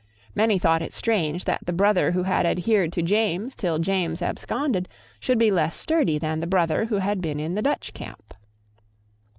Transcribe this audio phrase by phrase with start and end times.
[0.33, 4.89] Many thought it strange that the brother who had adhered to James till James absconded
[5.19, 8.33] should be less sturdy than the brother who had been in the Dutch camp.